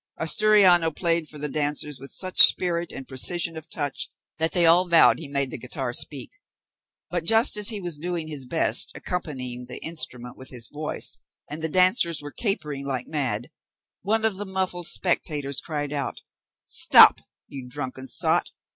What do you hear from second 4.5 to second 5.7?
they all vowed he made the